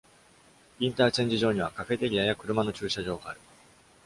[0.79, 3.39] インターチェンジ上には、カフェテリアや車の駐車場がある。